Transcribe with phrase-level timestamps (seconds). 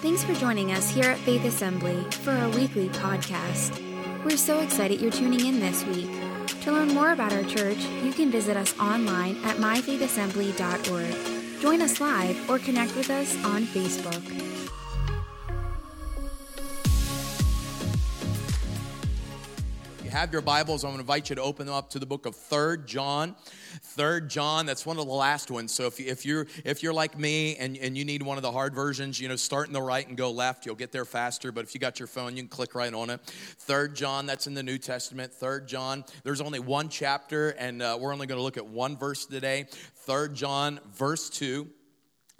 [0.00, 3.80] Thanks for joining us here at Faith Assembly for our weekly podcast.
[4.24, 6.10] We're so excited you're tuning in this week.
[6.62, 11.60] To learn more about our church, you can visit us online at myfaithassembly.org.
[11.62, 14.22] Join us live or connect with us on Facebook.
[20.16, 22.24] Have your Bibles, I'm going to invite you to open them up to the book
[22.24, 23.36] of Third John.
[23.82, 25.74] Third John, that's one of the last ones.
[25.74, 28.42] So if, you, if you're if you're like me and, and you need one of
[28.42, 31.04] the hard versions, you know, start in the right and go left, you'll get there
[31.04, 31.52] faster.
[31.52, 33.20] But if you got your phone, you can click right on it.
[33.58, 35.34] Third John, that's in the New Testament.
[35.34, 38.96] Third John, there's only one chapter, and uh, we're only going to look at one
[38.96, 39.66] verse today.
[39.96, 41.68] Third John, verse two.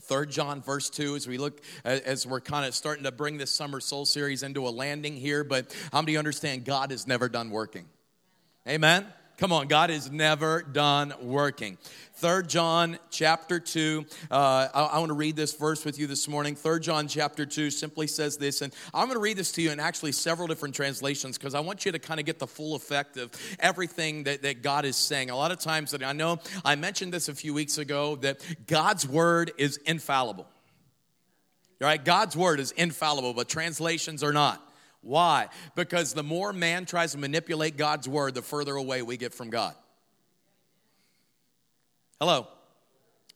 [0.07, 3.51] Third John verse 2 as we look as we're kind of starting to bring this
[3.51, 7.51] summer soul series into a landing here but how many understand God is never done
[7.51, 7.87] working?
[8.69, 9.07] Amen
[9.39, 11.77] Come on, God is never done working.
[12.15, 14.07] Third John chapter 2.
[14.31, 16.57] Uh, I, I want to read this verse with you this morning.
[16.57, 19.73] Third John chapter 2 simply says this, and I'm going to read this to you
[19.73, 22.77] in actually several different translations because I want you to kind of get the full
[22.77, 23.31] effect of
[23.61, 25.29] everything that, that God is saying.
[25.29, 28.41] A lot of times that I know I mentioned this a few weeks ago that
[28.67, 30.45] God's word is infallible.
[31.83, 34.63] All right, God's word is infallible, but translations are not.
[35.03, 35.49] Why?
[35.75, 39.51] Because the more man tries to manipulate God's word, the further away we get from
[39.51, 39.75] God.
[42.21, 42.49] Hello.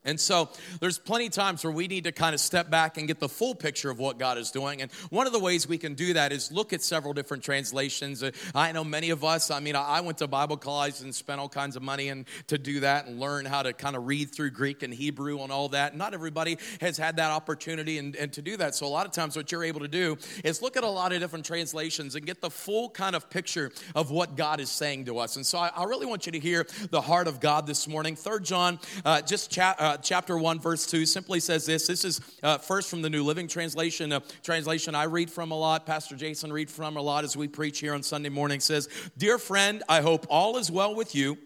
[0.02, 0.48] And so
[0.80, 3.28] there's plenty of times where we need to kind of step back and get the
[3.28, 4.80] full picture of what God is doing.
[4.80, 8.22] And one of the ways we can do that is look at several different translations.
[8.22, 11.38] Uh, I know many of us, I mean, I went to Bible college and spent
[11.38, 14.34] all kinds of money and to do that and learn how to kind of read
[14.34, 15.94] through Greek and Hebrew and all that.
[15.94, 18.74] Not everybody has had that opportunity and, and to do that.
[18.74, 21.12] So a lot of times what you're able to do is look at a lot
[21.12, 25.04] of different translations and get the full kind of picture of what God is saying
[25.04, 25.36] to us.
[25.36, 28.16] And so I, I really want you to hear the heart of God this morning.
[28.16, 29.76] Third John, uh, just chat.
[29.78, 31.88] Uh, uh, chapter 1, verse 2 simply says this.
[31.88, 35.56] This is uh, first from the New Living Translation, a translation I read from a
[35.56, 38.60] lot, Pastor Jason read from a lot as we preach here on Sunday morning.
[38.60, 38.88] says,
[39.18, 41.38] Dear friend, I hope all is well with you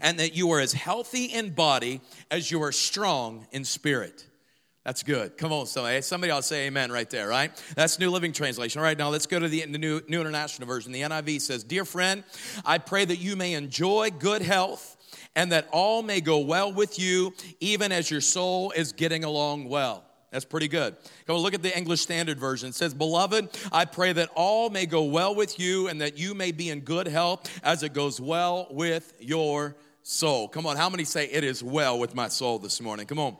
[0.00, 4.26] and that you are as healthy in body as you are strong in spirit.
[4.84, 5.38] That's good.
[5.38, 6.00] Come on, somebody.
[6.02, 7.50] Somebody else say amen right there, right?
[7.74, 8.80] That's New Living Translation.
[8.80, 10.92] All right, now let's go to the, the New, New International Version.
[10.92, 12.22] The NIV says, Dear friend,
[12.64, 14.95] I pray that you may enjoy good health
[15.36, 19.68] and that all may go well with you, even as your soul is getting along
[19.68, 20.02] well.
[20.32, 20.96] That's pretty good.
[21.26, 22.70] Go look at the English Standard Version.
[22.70, 26.34] It says, Beloved, I pray that all may go well with you and that you
[26.34, 30.48] may be in good health as it goes well with your soul.
[30.48, 33.06] Come on, how many say it is well with my soul this morning?
[33.06, 33.36] Come on.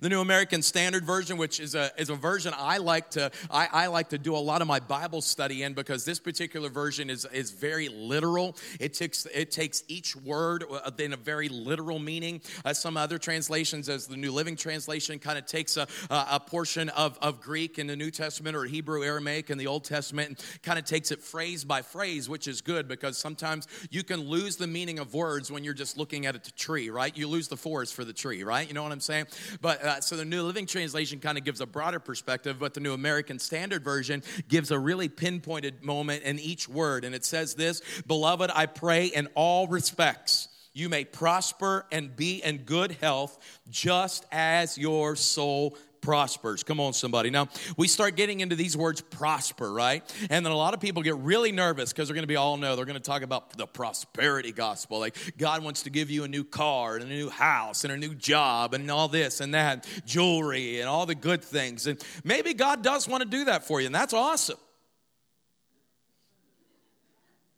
[0.00, 3.68] The New American Standard Version, which is a, is a version I like to I,
[3.72, 7.10] I, like to do a lot of my Bible study in because this particular version
[7.10, 8.56] is, is very literal.
[8.80, 12.40] It takes it takes each word uh, in a very literal meaning.
[12.64, 16.88] Uh, some other translations, as the New Living Translation, kind of takes a, a portion
[16.90, 20.62] of, of Greek in the New Testament or Hebrew Aramaic in the Old Testament and
[20.62, 24.56] kind of takes it phrase by phrase, which is good because sometimes you can lose
[24.56, 27.16] the meaning of words when you're just looking at a tree, right?
[27.16, 28.66] You lose the forest for the tree, right?
[28.66, 29.26] You know what I'm saying?
[29.60, 32.80] But uh, so the New Living Translation kind of gives a broader perspective, but the
[32.80, 37.04] New American Standard Version gives a really pinpointed moment in each word.
[37.04, 42.42] And it says this Beloved, I pray in all respects you may prosper and be
[42.44, 43.38] in good health,
[43.70, 45.74] just as your soul
[46.06, 46.62] prospers.
[46.62, 47.30] Come on, somebody.
[47.30, 50.04] Now, we start getting into these words prosper, right?
[50.30, 52.56] And then a lot of people get really nervous because they're going to be all
[52.56, 52.76] no.
[52.76, 55.00] They're going to talk about the prosperity gospel.
[55.00, 57.96] Like God wants to give you a new car and a new house and a
[57.96, 61.88] new job and all this and that, jewelry and all the good things.
[61.88, 64.58] And maybe God does want to do that for you, and that's awesome.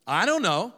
[0.07, 0.73] I don't know.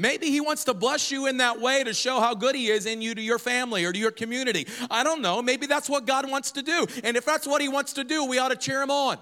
[0.00, 2.86] Maybe he wants to bless you in that way to show how good he is
[2.86, 4.66] in you to your family or to your community.
[4.90, 5.42] I don't know.
[5.42, 6.86] Maybe that's what God wants to do.
[7.04, 9.18] And if that's what he wants to do, we ought to cheer him on.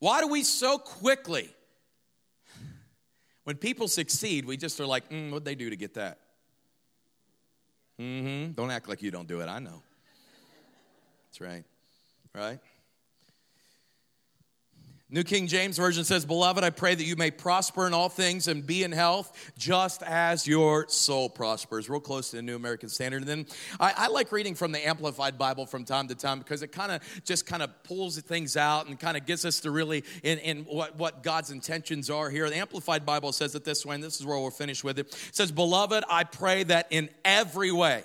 [0.00, 1.48] Why do we so quickly,
[3.44, 6.18] when people succeed, we just are like, mm, what'd they do to get that?
[8.00, 8.54] Mm-hmm.
[8.54, 9.46] Don't act like you don't do it.
[9.46, 9.84] I know.
[11.28, 11.64] That's right.
[12.34, 12.58] Right?
[15.08, 18.48] New King James Version says, Beloved, I pray that you may prosper in all things
[18.48, 21.88] and be in health, just as your soul prospers.
[21.88, 23.22] Real close to the New American Standard.
[23.22, 23.46] And then
[23.78, 26.90] I, I like reading from the Amplified Bible from time to time because it kind
[26.90, 30.38] of just kind of pulls things out and kind of gets us to really in,
[30.38, 32.50] in what, what God's intentions are here.
[32.50, 35.06] The Amplified Bible says it this way, and this is where we'll finish with it.
[35.06, 38.02] It says, Beloved, I pray that in every way,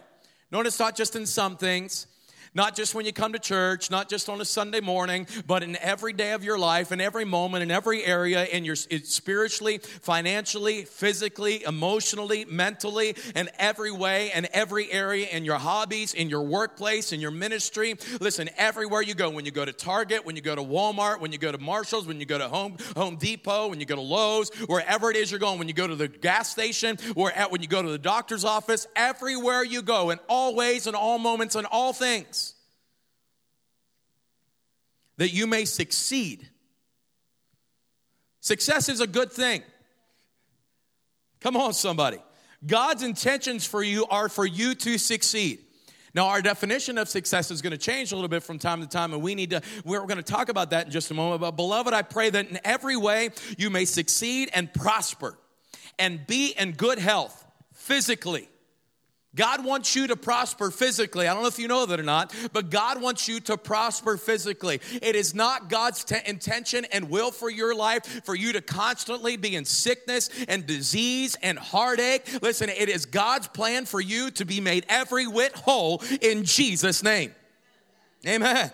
[0.52, 2.06] notice not just in some things,
[2.54, 5.78] Not just when you come to church, not just on a Sunday morning, but in
[5.78, 10.84] every day of your life, in every moment, in every area, in your spiritually, financially,
[10.84, 17.14] physically, emotionally, mentally, in every way, in every area, in your hobbies, in your workplace,
[17.14, 17.96] in your ministry.
[18.20, 21.32] Listen, everywhere you go, when you go to Target, when you go to Walmart, when
[21.32, 24.02] you go to Marshalls, when you go to Home, Home Depot, when you go to
[24.02, 26.98] Lowe's, wherever it is you're going, when you go to the gas station,
[27.34, 30.96] at, when you go to the doctor's office, everywhere you go, in all ways, in
[30.96, 32.41] all moments, in all things
[35.22, 36.50] that you may succeed.
[38.40, 39.62] Success is a good thing.
[41.42, 42.18] Come on, somebody.
[42.66, 45.60] God's intentions for you are for you to succeed.
[46.16, 48.88] Now, our definition of success is going to change a little bit from time to
[48.88, 51.40] time, and we need to, we're going to talk about that in just a moment.
[51.40, 53.30] But, beloved, I pray that in every way
[53.60, 55.38] you may succeed and prosper
[56.00, 58.50] and be in good health physically,
[59.36, 61.28] God wants you to prosper physically.
[61.28, 64.18] I don't know if you know that or not, but God wants you to prosper
[64.18, 64.82] physically.
[65.02, 69.38] It is not God's t- intention and will for your life for you to constantly
[69.38, 72.26] be in sickness and disease and heartache.
[72.42, 77.02] Listen, it is God's plan for you to be made every whit whole in Jesus'
[77.02, 77.34] name.
[78.28, 78.72] Amen.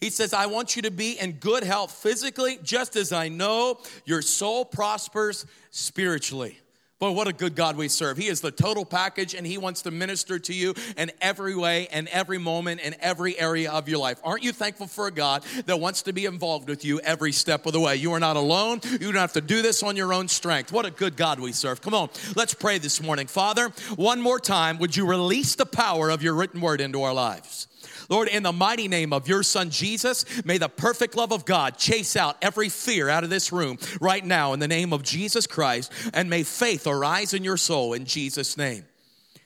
[0.00, 3.78] He says, I want you to be in good health physically, just as I know
[4.04, 6.58] your soul prospers spiritually.
[7.02, 8.16] But what a good God we serve.
[8.16, 11.88] He is the total package and He wants to minister to you in every way
[11.88, 14.20] and every moment and every area of your life.
[14.22, 17.66] Aren't you thankful for a God that wants to be involved with you every step
[17.66, 17.96] of the way?
[17.96, 18.82] You are not alone.
[18.84, 20.70] You don't have to do this on your own strength.
[20.70, 21.80] What a good God we serve.
[21.80, 23.26] Come on, let's pray this morning.
[23.26, 27.12] Father, one more time, would you release the power of your written word into our
[27.12, 27.66] lives?
[28.12, 31.78] Lord, in the mighty name of your son Jesus, may the perfect love of God
[31.78, 35.46] chase out every fear out of this room right now in the name of Jesus
[35.46, 38.84] Christ, and may faith arise in your soul in Jesus' name.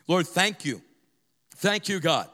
[0.08, 0.82] Lord, thank you.
[1.54, 2.28] Thank you, God.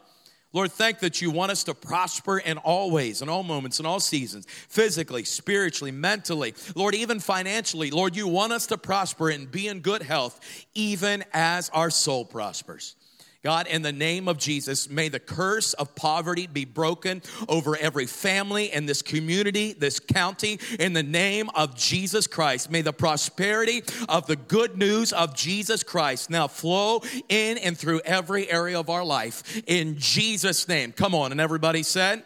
[0.54, 3.84] Lord, thank that you want us to prosper in all ways, in all moments, in
[3.84, 7.90] all seasons, physically, spiritually, mentally, Lord, even financially.
[7.90, 10.40] Lord, you want us to prosper and be in good health,
[10.72, 12.96] even as our soul prospers.
[13.42, 18.06] God, in the name of Jesus, may the curse of poverty be broken over every
[18.06, 22.70] family in this community, this county, in the name of Jesus Christ.
[22.70, 28.00] May the prosperity of the good news of Jesus Christ now flow in and through
[28.04, 29.60] every area of our life.
[29.66, 30.92] In Jesus' name.
[30.92, 31.32] Come on.
[31.32, 32.22] And everybody said,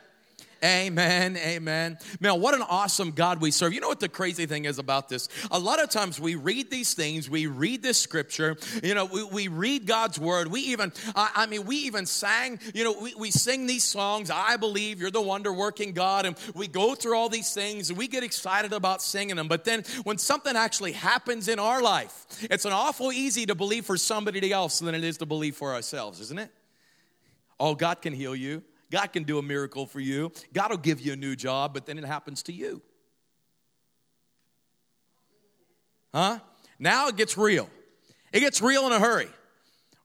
[0.64, 1.36] Amen.
[1.36, 1.98] Amen.
[2.18, 3.74] Man, what an awesome God we serve.
[3.74, 5.28] You know what the crazy thing is about this?
[5.50, 9.24] A lot of times we read these things, we read this scripture, you know, we,
[9.24, 10.48] we read God's word.
[10.48, 14.56] We even, I, mean, we even sang, you know, we, we sing these songs, I
[14.56, 18.08] believe you're the wonder working God, and we go through all these things and we
[18.08, 19.48] get excited about singing them.
[19.48, 23.84] But then when something actually happens in our life, it's an awful easy to believe
[23.84, 26.50] for somebody else than it is to believe for ourselves, isn't it?
[27.60, 28.62] Oh, God can heal you.
[28.90, 30.32] God can do a miracle for you.
[30.52, 32.82] God will give you a new job, but then it happens to you.
[36.14, 36.38] Huh?
[36.78, 37.68] Now it gets real.
[38.32, 39.28] It gets real in a hurry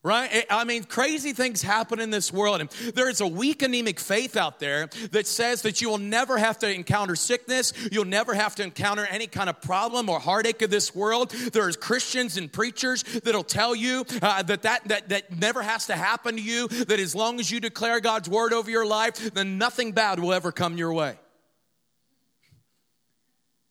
[0.04, 0.46] right?
[0.50, 2.60] I mean, crazy things happen in this world.
[2.60, 6.58] And there's a weak anemic faith out there that says that you will never have
[6.60, 7.72] to encounter sickness.
[7.92, 11.30] You'll never have to encounter any kind of problem or heartache of this world.
[11.30, 15.96] There's Christians and preachers that'll tell you uh, that, that, that, that never has to
[15.96, 19.60] happen to you, that as long as you declare God's word over your life, then
[19.60, 21.18] nothing bad will ever come your way.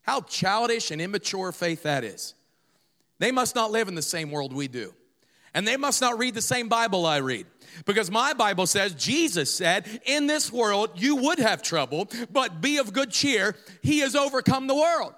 [0.02, 2.34] How childish and immature faith that is.
[3.18, 4.94] They must not live in the same world we do.
[5.54, 7.46] And they must not read the same Bible I read.
[7.84, 12.78] Because my Bible says, Jesus said, In this world you would have trouble, but be
[12.78, 13.56] of good cheer.
[13.82, 15.14] He has overcome the world.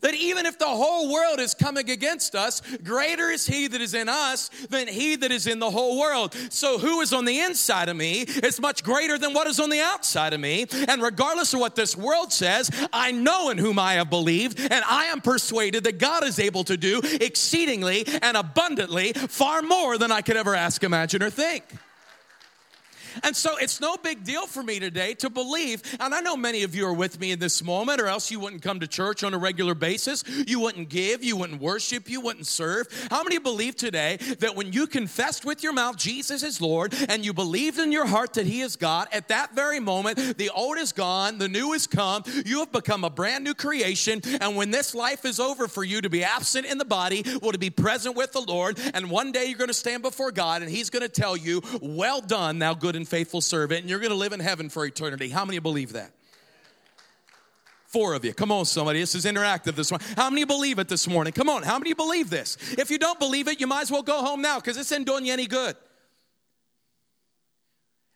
[0.00, 3.94] That even if the whole world is coming against us, greater is He that is
[3.94, 6.34] in us than He that is in the whole world.
[6.50, 9.70] So, who is on the inside of me is much greater than what is on
[9.70, 10.66] the outside of me.
[10.88, 14.84] And regardless of what this world says, I know in whom I have believed, and
[14.88, 20.12] I am persuaded that God is able to do exceedingly and abundantly far more than
[20.12, 21.64] I could ever ask, imagine, or think.
[23.22, 26.62] And so it's no big deal for me today to believe, and I know many
[26.62, 29.24] of you are with me in this moment, or else you wouldn't come to church
[29.24, 30.24] on a regular basis.
[30.46, 32.86] You wouldn't give, you wouldn't worship, you wouldn't serve.
[33.10, 37.24] How many believe today that when you confessed with your mouth Jesus is Lord and
[37.24, 40.78] you believed in your heart that He is God, at that very moment, the old
[40.78, 44.70] is gone, the new has come, you have become a brand new creation, and when
[44.70, 47.70] this life is over for you to be absent in the body, will to be
[47.70, 50.90] present with the Lord, and one day you're going to stand before God and He's
[50.90, 54.16] going to tell you, Well done, thou good and faithful servant, and you're going to
[54.16, 55.30] live in heaven for eternity.
[55.30, 56.12] How many believe that?
[57.86, 58.34] Four of you.
[58.34, 59.00] Come on, somebody.
[59.00, 60.06] This is interactive this morning.
[60.14, 61.32] How many believe it this morning?
[61.32, 61.62] Come on.
[61.62, 62.58] How many believe this?
[62.72, 65.06] If you don't believe it, you might as well go home now because this isn't
[65.06, 65.74] doing you any good.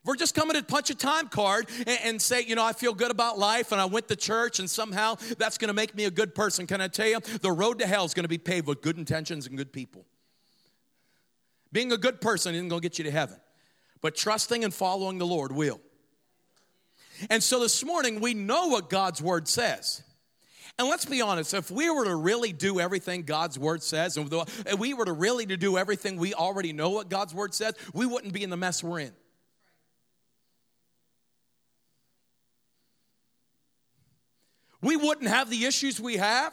[0.05, 2.93] We're just coming to punch a time card and, and, say, you know, I feel
[2.93, 6.05] good about life and I went to church and somehow that's going to make me
[6.05, 7.21] a good person, can I tell you?
[7.41, 10.05] The road to hell is going to be paved with good intentions and good people.
[11.71, 13.37] Being a good person isn't going to get you to heaven,
[14.03, 15.81] but trusting and following the Lord will.
[17.31, 20.03] And so this morning, we know what God's word says.
[20.79, 24.33] And let's be honest, if we were to really do everything God's word says, and
[24.33, 27.75] if we were to really to do everything we already know what God's word says,
[27.93, 29.13] we wouldn't be in the mess we're in.
[34.81, 36.53] We wouldn't have the issues we have.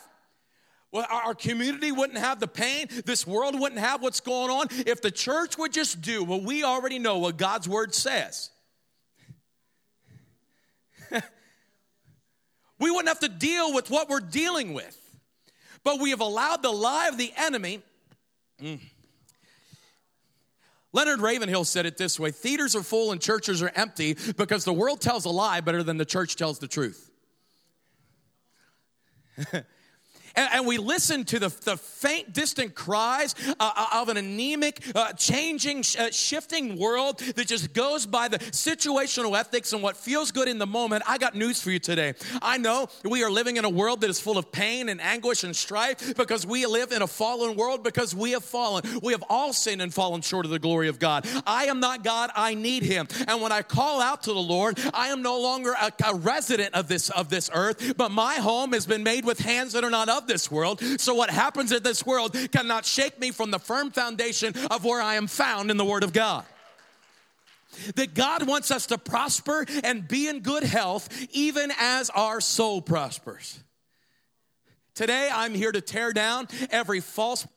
[0.91, 2.87] Well, our community wouldn't have the pain.
[3.05, 6.63] This world wouldn't have what's going on if the church would just do what we
[6.63, 8.49] already know, what God's word says.
[12.79, 14.95] we wouldn't have to deal with what we're dealing with.
[15.83, 17.81] But we have allowed the lie of the enemy.
[18.61, 18.79] Mm.
[20.91, 24.73] Leonard Ravenhill said it this way Theaters are full and churches are empty because the
[24.73, 27.11] world tells a lie better than the church tells the truth.
[30.39, 34.81] And, and we listen to the, the faint, distant cries uh, uh, of an anemic,
[34.95, 40.31] uh, changing, uh, shifting world that just goes by the situational ethics and what feels
[40.31, 41.03] good in the moment.
[41.05, 42.13] I got news for you today.
[42.41, 45.43] I know we are living in a world that is full of pain and anguish
[45.43, 48.85] and strife because we live in a fallen world because we have fallen.
[49.03, 51.27] We have all sinned and fallen short of the glory of God.
[51.45, 53.09] I am not God, I need Him.
[53.27, 56.75] And when I call out to the Lord, I am no longer a, a resident
[56.75, 59.89] of this, of this earth, but my home has been made with hands that are
[59.89, 60.81] not of this world.
[60.97, 65.01] So what happens in this world cannot shake me from the firm foundation of where
[65.01, 66.45] I am found in the Word of God
[67.95, 72.81] that God wants us to prosper and be in good health, even as our soul
[72.81, 73.59] prospers.
[74.95, 77.47] Today, I'm here to tear down every false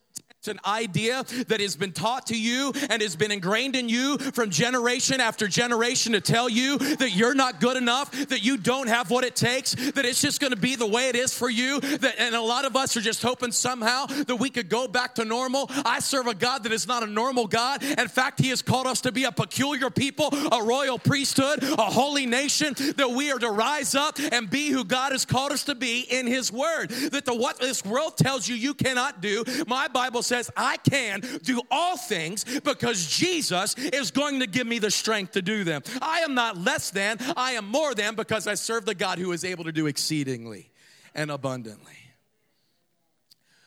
[0.42, 4.18] it's an idea that has been taught to you and has been ingrained in you
[4.18, 8.88] from generation after generation to tell you that you're not good enough, that you don't
[8.88, 11.48] have what it takes, that it's just going to be the way it is for
[11.48, 11.78] you.
[11.78, 15.14] That, and a lot of us are just hoping somehow that we could go back
[15.14, 15.70] to normal.
[15.84, 17.84] I serve a God that is not a normal God.
[17.84, 21.84] In fact, He has called us to be a peculiar people, a royal priesthood, a
[21.84, 25.62] holy nation, that we are to rise up and be who God has called us
[25.66, 26.90] to be in His Word.
[26.90, 30.78] That the what this world tells you you cannot do, my Bible says says, I
[30.78, 35.62] can do all things because Jesus is going to give me the strength to do
[35.62, 35.82] them.
[36.00, 39.32] I am not less than, I am more than because I serve the God who
[39.32, 40.70] is able to do exceedingly
[41.14, 41.92] and abundantly.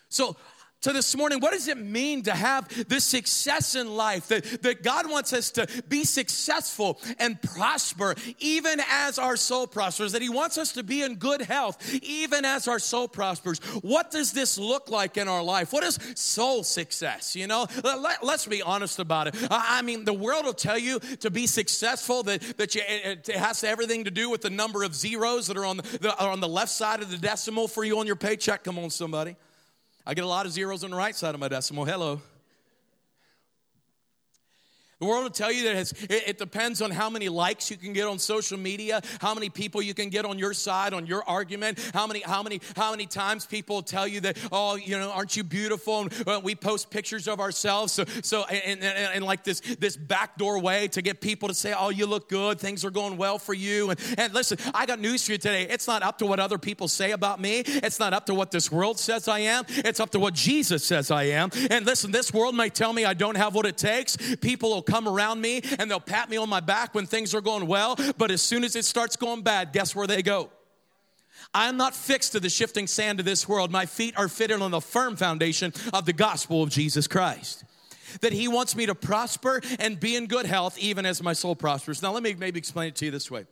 [0.10, 0.38] So,
[0.86, 4.28] so, this morning, what does it mean to have this success in life?
[4.28, 10.12] That, that God wants us to be successful and prosper, even as our soul prospers,
[10.12, 13.58] that He wants us to be in good health, even as our soul prospers.
[13.82, 15.74] What does this look like in our life?
[15.74, 17.36] What is soul success?
[17.36, 19.36] You know, let, us be honest about it.
[19.50, 23.64] I mean, the world will tell you to be successful that, that you, it has
[23.64, 26.48] everything to do with the number of zeros that are on the, are on the
[26.48, 28.64] left side of the decimal for you on your paycheck.
[28.64, 29.36] Come on, somebody.
[30.08, 31.84] I get a lot of zeros on the right side of my decimal.
[31.84, 32.22] Hello.
[35.00, 37.92] The world will tell you that it, it, depends on how many likes you can
[37.92, 41.22] get on social media, how many people you can get on your side on your
[41.28, 45.12] argument, how many how many how many times people tell you that oh you know
[45.12, 46.04] aren't you beautiful?
[46.04, 49.98] And well, we post pictures of ourselves so so and, and, and, like this this
[49.98, 53.38] backdoor way to get people to say oh you look good, things are going well
[53.38, 53.90] for you.
[53.90, 55.64] And, and listen, I got news for you today.
[55.64, 57.64] It's not up to what other people say about me.
[57.66, 59.66] It's not up to what this world says I am.
[59.68, 61.50] It's up to what Jesus says I am.
[61.70, 64.16] And listen, this world may tell me I don't have what it takes.
[64.38, 67.68] People come around me and they'll pat me on my back when things are going
[67.68, 70.50] well, but as soon as it starts going bad, guess where they go?
[71.54, 73.72] I am not fixed to the shifting sand of this world.
[73.72, 77.64] My feet are fitted on the firm foundation of the gospel of Jesus Christ.
[78.22, 81.56] That he wants me to prosper and be in good health, even as my soul
[81.56, 82.02] prospers.
[82.02, 83.46] Now, let me maybe explain it to you this way.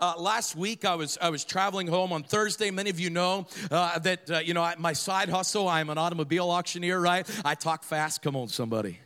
[0.00, 2.70] Uh, last week, I was I was traveling home on Thursday.
[2.70, 5.68] Many of you know uh, that uh, you know I, my side hustle.
[5.68, 7.28] I'm an automobile auctioneer, right?
[7.44, 8.22] I talk fast.
[8.22, 8.98] Come on, somebody.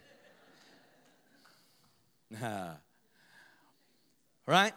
[4.47, 4.73] right?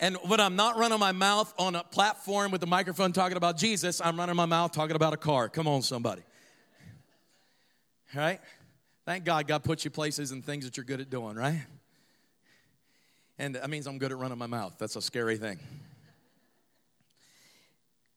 [0.00, 3.56] And when I'm not running my mouth on a platform with a microphone talking about
[3.56, 5.48] Jesus, I'm running my mouth talking about a car.
[5.48, 6.22] Come on, somebody.
[8.14, 8.40] Right?
[9.04, 11.60] Thank God God put you places and things that you're good at doing, right?
[13.38, 14.74] And that means I'm good at running my mouth.
[14.78, 15.58] That's a scary thing.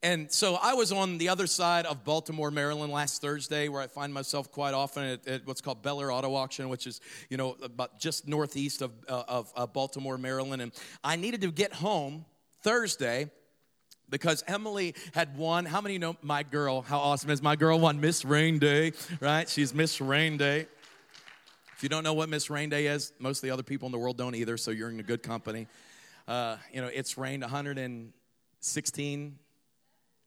[0.03, 3.87] And so I was on the other side of Baltimore, Maryland last Thursday, where I
[3.87, 7.37] find myself quite often at, at what's called Bel Air Auto Auction, which is, you
[7.37, 10.61] know, about just northeast of, uh, of, of Baltimore, Maryland.
[10.61, 10.71] And
[11.03, 12.25] I needed to get home
[12.63, 13.29] Thursday
[14.09, 15.65] because Emily had won.
[15.65, 16.81] How many know my girl?
[16.81, 19.47] How awesome is my girl won Miss Rain Day, right?
[19.47, 20.65] She's Miss Rain Day.
[21.75, 23.91] If you don't know what Miss Rain Day is, most of the other people in
[23.91, 25.67] the world don't either, so you're in a good company.
[26.27, 29.39] Uh, you know, it's rained 116,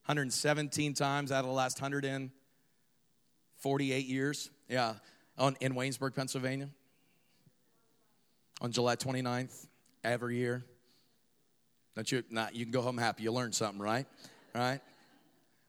[0.06, 4.50] 117 times out of the last 148 years.
[4.68, 4.94] Yeah,
[5.38, 6.68] on, in Waynesburg, Pennsylvania.
[8.60, 9.66] On July 29th,
[10.04, 10.62] every year.
[11.96, 12.22] Don't you?
[12.30, 13.22] Not, you can go home happy.
[13.22, 14.06] You learned something, right?
[14.54, 14.80] Right?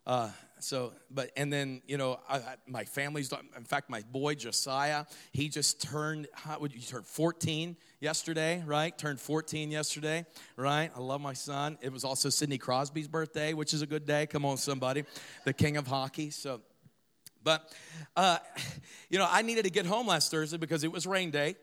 [0.06, 4.36] Uh, so, but, and then, you know, I, I, my family's, in fact, my boy
[4.36, 8.98] Josiah, he just turned, how would you turn 14 yesterday, right?
[8.98, 10.92] Turned 14 yesterday, right?
[10.96, 11.78] I love my son.
[11.82, 14.28] It was also Sidney Crosby's birthday, which is a good day.
[14.28, 15.04] Come on, somebody.
[15.44, 16.30] The king of hockey.
[16.30, 16.62] So,
[17.44, 17.72] but,
[18.16, 18.38] uh,
[19.10, 21.56] you know, I needed to get home last Thursday because it was rain day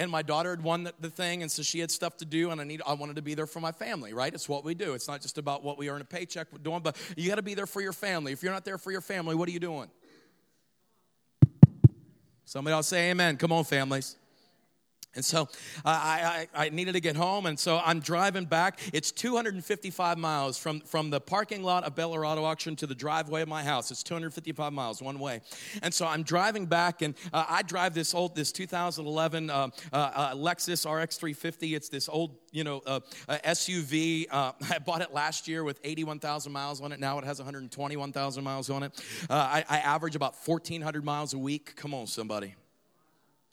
[0.00, 2.50] and my daughter had won the, the, thing and so she had stuff to do
[2.50, 4.32] and i need i wanted to be there for my family right?
[4.32, 4.94] It's what we do.
[4.94, 7.54] It's not just about what we earn a paycheck doing but you got to be
[7.54, 8.32] there for your family.
[8.32, 9.88] If you're not there for your family what are you doing?
[12.44, 13.36] Somebody else say amen.
[13.36, 14.16] Come on families
[15.16, 15.48] and so
[15.84, 18.78] I, I, I, needed to get home, and so I'm driving back.
[18.92, 23.42] It's 255 miles from, from the parking lot of Bel Auto Auction to the driveway
[23.42, 23.90] of my house.
[23.90, 25.40] It's 255 miles one way.
[25.82, 29.96] And so I'm driving back, and uh, I drive this old, this 2011 uh, uh,
[29.96, 31.74] uh, Lexus RX 350.
[31.74, 34.26] It's this old, you know, uh, SUV.
[34.32, 37.00] I bought it last year with 81,000 miles on it.
[37.00, 38.92] Now it has 121,000 miles on it.
[39.28, 41.74] I, I average about 1,400 miles a week.
[41.74, 42.54] Come on, somebody.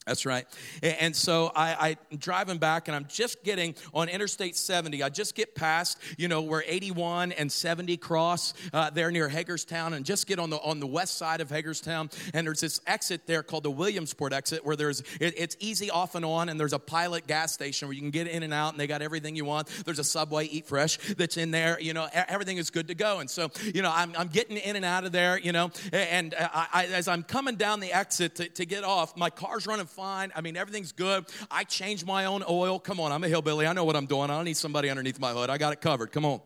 [0.08, 0.48] That's right.
[0.82, 5.04] And so I, am driving back and I'm just getting on Interstate 70.
[5.04, 9.94] I just get past, you know, where 81 and 70 cross uh, there near Hagerstown
[9.94, 12.10] and just get on the on the west side of Hagerstown.
[12.34, 16.16] And there's this exit there called the Williamsport exit where there's it, it's easy off
[16.16, 18.72] and on and there's a pilot gas station where you can get in and out
[18.72, 19.68] and they got everything you want.
[19.84, 21.78] There's a Subway Eat Fresh that's in there.
[21.82, 23.20] You know, everything is good to go.
[23.20, 26.34] And so, you know, I'm, I'm getting in and out of there, you know, and
[26.40, 29.86] I, I, as I'm coming down the exit to, to get off, my car's running
[29.98, 30.32] fine.
[30.36, 31.26] I mean, everything's good.
[31.50, 32.80] I change my own oil.
[32.80, 33.66] Come on, I'm a hillbilly.
[33.66, 34.30] I know what I'm doing.
[34.30, 35.50] I don't need somebody underneath my hood.
[35.50, 36.12] I got it covered.
[36.12, 36.40] Come on.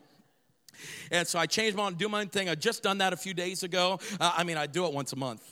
[1.12, 2.48] And so I changed my own, do my own thing.
[2.48, 4.00] I just done that a few days ago.
[4.22, 5.44] Uh, I mean, I do it once a month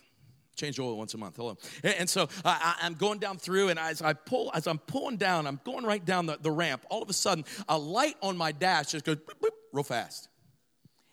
[0.56, 1.38] change oil once a month.
[1.38, 1.58] Hello.
[1.86, 5.48] And so I, am going down through, and as I pull, as I'm pulling down,
[5.48, 6.86] I'm going right down the, the ramp.
[6.90, 10.28] All of a sudden, a light on my dash just goes boop, boop, real fast.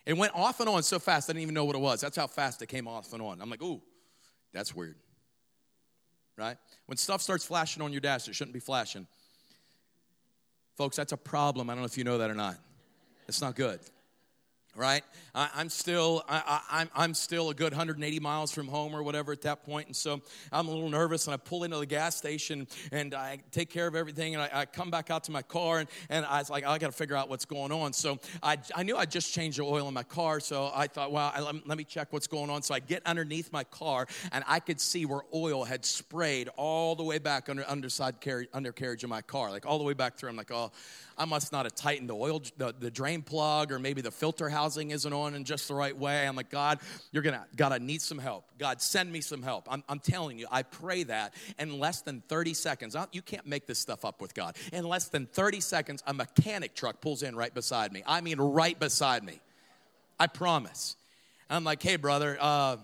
[0.04, 2.00] It went off and on so fast I didn't even know what it was.
[2.00, 3.40] That's how fast it came off and on.
[3.40, 3.80] I'm like, ooh,
[4.52, 4.96] that's weird
[6.36, 6.56] right?
[6.86, 9.06] When stuff starts flashing on your dash, it shouldn't be flashing.
[10.76, 11.68] Folks, that's a problem.
[11.68, 12.56] I don't know if you know that or not.
[13.28, 13.80] It's not good
[14.76, 15.02] right?
[15.36, 19.32] I, am still I, I'm, I'm still a good 180 miles from home or whatever
[19.32, 21.26] at that point, and so I'm a little nervous.
[21.26, 24.50] And I pull into the gas station and I take care of everything, and I,
[24.52, 26.96] I come back out to my car, and, and I was like, I got to
[26.96, 27.92] figure out what's going on.
[27.92, 31.12] So I, I knew I just changed the oil in my car, so I thought,
[31.12, 32.62] well, I, let me check what's going on.
[32.62, 36.94] So I get underneath my car, and I could see where oil had sprayed all
[36.94, 40.16] the way back under underside carriage, undercarriage of my car, like all the way back
[40.16, 40.30] through.
[40.30, 40.72] I'm like, oh,
[41.18, 44.48] I must not have tightened the oil, the, the drain plug, or maybe the filter
[44.48, 46.26] housing isn't on in just the right way.
[46.26, 46.78] I'm like, God,
[47.12, 48.44] you're gonna, God, I need some help.
[48.58, 49.66] God, send me some help.
[49.70, 52.96] I'm, I'm telling you, I pray that in less than 30 seconds.
[53.12, 54.56] You can't make this stuff up with God.
[54.72, 58.02] In less than 30 seconds, a mechanic truck pulls in right beside me.
[58.06, 59.40] I mean, right beside me.
[60.18, 60.96] I promise.
[61.48, 62.76] I'm like, hey, brother, uh,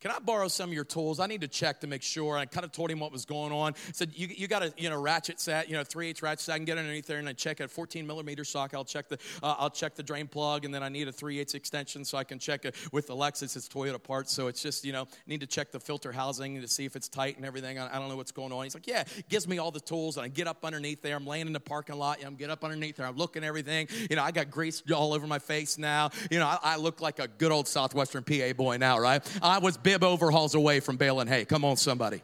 [0.00, 1.20] can I borrow some of your tools?
[1.20, 2.36] I need to check to make sure.
[2.36, 3.72] I kind of told him what was going on.
[3.72, 6.40] I said, you, you got a you know ratchet set, you know three eighths ratchet
[6.40, 6.54] set.
[6.54, 8.76] I can get underneath there and I check a 14 millimeter socket.
[8.76, 11.38] I'll check the uh, I'll check the drain plug and then I need a three
[11.38, 13.56] eighths extension so I can check it with the Lexus.
[13.56, 16.68] It's Toyota parts, so it's just you know need to check the filter housing to
[16.68, 17.78] see if it's tight and everything.
[17.78, 18.64] I, I don't know what's going on.
[18.64, 21.16] He's like, yeah, gives me all the tools and I get up underneath there.
[21.16, 22.22] I'm laying in the parking lot.
[22.24, 23.06] I'm get up underneath there.
[23.06, 23.88] I'm looking everything.
[24.10, 26.10] You know, I got grease all over my face now.
[26.30, 29.22] You know, I, I look like a good old Southwestern PA boy now, right?
[29.40, 31.44] I was bib overhauls away from baling hay.
[31.44, 32.20] Come on, somebody.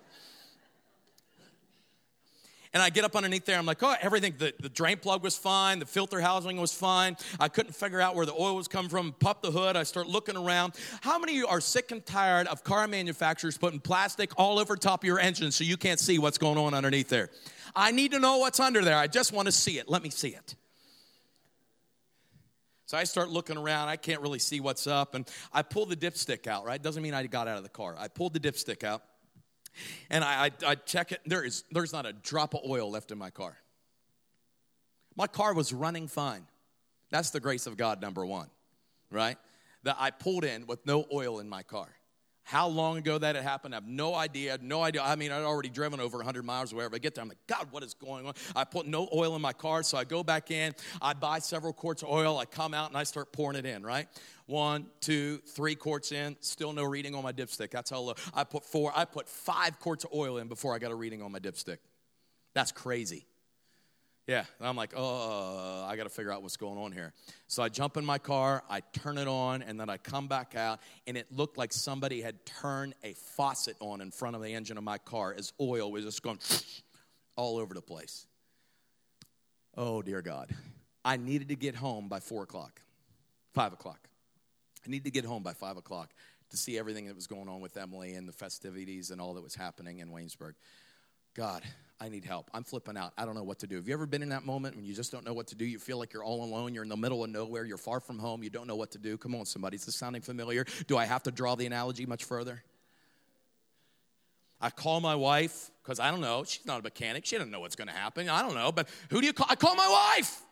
[2.74, 3.56] And I get up underneath there.
[3.56, 4.34] I'm like, oh, everything.
[4.36, 5.78] The, the drain plug was fine.
[5.78, 7.16] The filter housing was fine.
[7.38, 9.12] I couldn't figure out where the oil was coming from.
[9.12, 9.76] Pop the hood.
[9.76, 10.72] I start looking around.
[11.02, 14.74] How many of you are sick and tired of car manufacturers putting plastic all over
[14.74, 17.30] top of your engine so you can't see what's going on underneath there?
[17.76, 18.96] I need to know what's under there.
[18.96, 19.88] I just want to see it.
[19.88, 20.56] Let me see it.
[22.92, 23.88] So I start looking around.
[23.88, 25.14] I can't really see what's up.
[25.14, 26.82] And I pull the dipstick out, right?
[26.82, 27.96] Doesn't mean I got out of the car.
[27.98, 29.02] I pulled the dipstick out
[30.10, 31.22] and I, I, I check it.
[31.24, 33.56] There is, there's not a drop of oil left in my car.
[35.16, 36.46] My car was running fine.
[37.10, 38.50] That's the grace of God, number one,
[39.10, 39.38] right?
[39.84, 41.88] That I pulled in with no oil in my car.
[42.44, 44.58] How long ago that had happened, I have no idea.
[44.60, 45.02] No idea.
[45.02, 46.96] I mean, I'd already driven over 100 miles or wherever.
[46.96, 48.34] I get there, I'm like, God, what is going on?
[48.56, 50.74] I put no oil in my car, so I go back in.
[51.00, 52.38] I buy several quarts of oil.
[52.38, 54.08] I come out and I start pouring it in, right?
[54.46, 57.70] One, two, three quarts in, still no reading on my dipstick.
[57.70, 58.14] That's how low.
[58.34, 61.22] I put four, I put five quarts of oil in before I got a reading
[61.22, 61.78] on my dipstick.
[62.54, 63.24] That's crazy.
[64.28, 67.12] Yeah, and I'm like, oh, I got to figure out what's going on here.
[67.48, 70.54] So I jump in my car, I turn it on, and then I come back
[70.54, 74.54] out, and it looked like somebody had turned a faucet on in front of the
[74.54, 76.38] engine of my car as oil was just going
[77.36, 78.26] all over the place.
[79.76, 80.54] Oh, dear God.
[81.04, 82.80] I needed to get home by four o'clock,
[83.54, 84.08] five o'clock.
[84.86, 86.10] I needed to get home by five o'clock
[86.50, 89.42] to see everything that was going on with Emily and the festivities and all that
[89.42, 90.52] was happening in Waynesburg.
[91.34, 91.62] God,
[92.02, 92.50] I need help.
[92.52, 93.12] I'm flipping out.
[93.16, 93.76] I don't know what to do.
[93.76, 95.64] Have you ever been in that moment when you just don't know what to do?
[95.64, 96.74] You feel like you're all alone.
[96.74, 97.64] You're in the middle of nowhere.
[97.64, 98.42] You're far from home.
[98.42, 99.16] You don't know what to do.
[99.16, 99.76] Come on, somebody.
[99.76, 100.66] Is this sounding familiar?
[100.88, 102.64] Do I have to draw the analogy much further?
[104.60, 106.42] I call my wife because I don't know.
[106.42, 107.24] She's not a mechanic.
[107.24, 108.28] She doesn't know what's going to happen.
[108.28, 108.72] I don't know.
[108.72, 109.46] But who do you call?
[109.48, 110.42] I call my wife.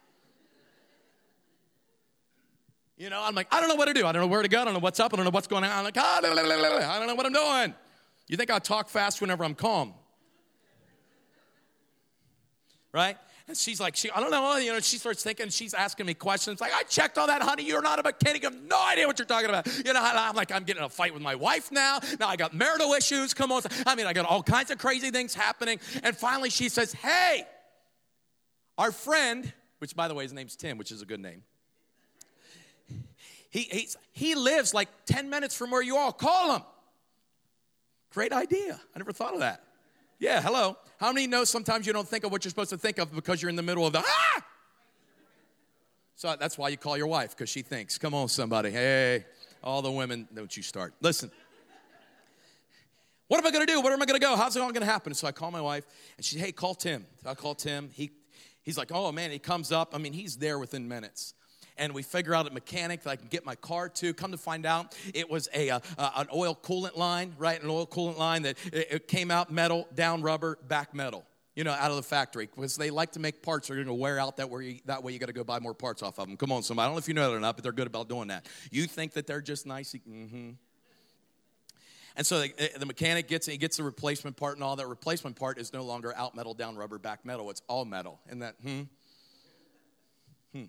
[2.96, 4.06] You know, I'm like, I don't know what to do.
[4.06, 4.62] I don't know where to go.
[4.62, 5.12] I don't know what's up.
[5.12, 5.70] I don't know what's going on.
[5.72, 7.74] I'm like, ah, I don't know what I'm doing.
[8.28, 9.94] You think I talk fast whenever I'm calm?
[12.92, 13.16] Right?
[13.48, 16.14] And she's like, she, I don't know, you know, she starts thinking, she's asking me
[16.14, 17.64] questions like, I checked all that, honey.
[17.64, 18.42] You're not a mechanic.
[18.42, 19.66] You have no idea what you're talking about.
[19.85, 21.98] You know, I'm like, I'm getting a fight with my wife now.
[22.20, 23.35] Now I got marital issues.
[23.35, 23.62] Come on.
[23.87, 25.81] I mean, I got all kinds of crazy things happening.
[26.05, 27.44] And finally she says, Hey,
[28.79, 31.42] our friend, which by the way, his name's Tim, which is a good name.
[33.50, 36.12] He, he lives like 10 minutes from where you are.
[36.12, 36.62] Call him.
[38.12, 38.81] Great idea.
[38.94, 39.64] I never thought of that.
[40.20, 40.76] Yeah, hello.
[40.98, 43.40] How many know sometimes you don't think of what you're supposed to think of because
[43.40, 44.44] you're in the middle of the ah?
[46.14, 47.96] So that's why you call your wife, because she thinks.
[47.96, 48.70] Come on, somebody.
[48.70, 49.24] Hey,
[49.64, 50.92] all the women, don't you start.
[51.00, 51.30] Listen.
[53.28, 53.80] What am I gonna do?
[53.80, 54.37] Where am I gonna go?
[54.37, 55.14] How's it all gonna happen?
[55.14, 55.87] So I call my wife
[56.18, 57.06] and she, hey, call Tim.
[57.24, 57.88] I call Tim.
[57.90, 58.11] He
[58.62, 59.94] he's like, oh man, he comes up.
[59.94, 61.33] I mean, he's there within minutes
[61.80, 64.14] and we figure out a mechanic that I can get my car to.
[64.14, 67.60] Come to find out, it was a, uh, uh, an oil coolant line, right?
[67.60, 71.24] An oil coolant line that it, it came out metal, down rubber, back metal
[71.56, 73.86] you know, out of the factory because they like to make parts that are going
[73.88, 74.36] to wear out.
[74.36, 76.36] That way, that way you got to go buy more parts off of them.
[76.36, 76.84] Come on, somebody.
[76.84, 78.46] I don't know if you know that or not, but they're good about doing that.
[78.70, 79.92] You think that they're just nice?
[79.92, 80.50] Mm-hmm.
[82.16, 85.36] And so the, the mechanic gets he gets the replacement part, and all that replacement
[85.36, 87.50] part is no longer out metal, down rubber, back metal.
[87.50, 88.20] It's all metal.
[88.28, 88.82] And that, hmm,
[90.52, 90.64] hmm.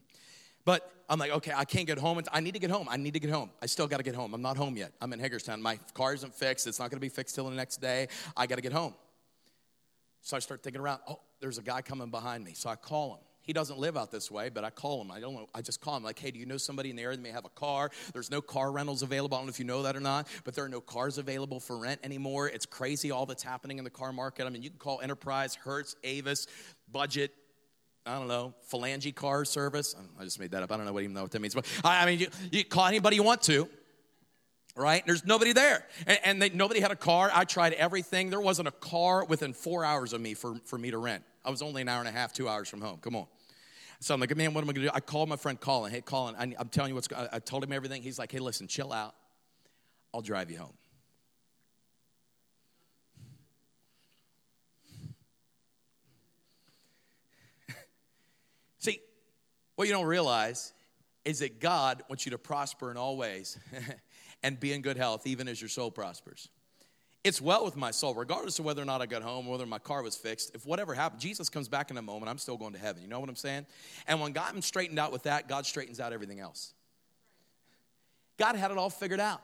[0.65, 2.21] But I'm like, okay, I can't get home.
[2.31, 2.87] I need to get home.
[2.89, 3.49] I need to get home.
[3.61, 4.33] I still got to get home.
[4.33, 4.93] I'm not home yet.
[5.01, 5.61] I'm in Hagerstown.
[5.61, 6.67] My car isn't fixed.
[6.67, 8.07] It's not going to be fixed till the next day.
[8.37, 8.95] I got to get home.
[10.21, 11.01] So I start thinking around.
[11.09, 12.53] Oh, there's a guy coming behind me.
[12.53, 13.19] So I call him.
[13.41, 15.11] He doesn't live out this way, but I call him.
[15.11, 15.49] I don't know.
[15.53, 17.31] I just call him like, hey, do you know somebody in the area that may
[17.31, 17.89] have a car?
[18.13, 19.35] There's no car rentals available.
[19.35, 21.59] I don't know if you know that or not, but there are no cars available
[21.59, 22.47] for rent anymore.
[22.47, 24.45] It's crazy all that's happening in the car market.
[24.45, 26.47] I mean, you can call Enterprise, Hertz, Avis,
[26.89, 27.33] Budget,
[28.05, 29.95] I don't know, phalange car service.
[30.19, 30.71] I just made that up.
[30.71, 31.53] I don't know what even know what that means.
[31.53, 33.69] But I mean, you, you call anybody you want to,
[34.75, 35.05] right?
[35.05, 35.85] There's nobody there.
[36.07, 37.29] And, and they, nobody had a car.
[37.33, 38.31] I tried everything.
[38.31, 41.23] There wasn't a car within four hours of me for, for me to rent.
[41.45, 42.97] I was only an hour and a half, two hours from home.
[43.01, 43.27] Come on.
[43.99, 44.91] So I'm like, man, what am I gonna do?
[44.93, 45.91] I called my friend Colin.
[45.91, 47.07] Hey, Colin, I, am telling you what's.
[47.31, 48.01] I told him everything.
[48.01, 49.13] He's like, hey, listen, chill out.
[50.11, 50.73] I'll drive you home.
[59.81, 60.73] What you don't realize
[61.25, 63.57] is that God wants you to prosper in all ways
[64.43, 66.49] and be in good health, even as your soul prospers.
[67.23, 69.79] It's well with my soul, regardless of whether or not I got home, whether my
[69.79, 70.53] car was fixed.
[70.53, 73.01] If whatever happened, Jesus comes back in a moment, I'm still going to heaven.
[73.01, 73.65] You know what I'm saying?
[74.05, 76.75] And when God straightened out with that, God straightens out everything else.
[78.37, 79.41] God had it all figured out.